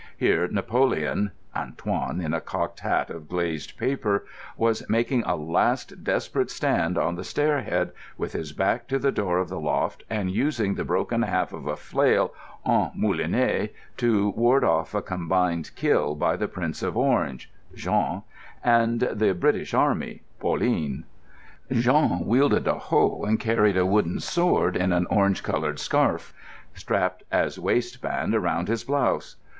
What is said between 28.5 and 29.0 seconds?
his